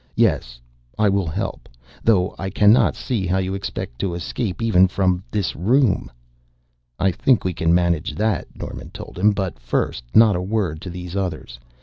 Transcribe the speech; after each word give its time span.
Yes, 0.15 0.59
I 0.97 1.09
will 1.09 1.27
help, 1.27 1.69
though 2.03 2.33
I 2.39 2.49
cannot 2.49 2.95
see 2.95 3.27
how 3.27 3.37
you 3.37 3.53
expect 3.53 3.99
to 3.99 4.15
escape 4.15 4.59
even 4.59 4.87
from 4.87 5.23
this 5.29 5.55
room." 5.55 6.09
"I 6.97 7.11
think 7.11 7.43
we 7.43 7.53
can 7.53 7.71
manage 7.71 8.15
that," 8.15 8.47
Norman 8.55 8.89
told 8.89 9.19
him. 9.19 9.29
"But 9.31 9.59
first 9.59 10.03
not 10.15 10.35
a 10.35 10.41
word 10.41 10.81
to 10.81 10.89
these 10.89 11.15
others. 11.15 11.59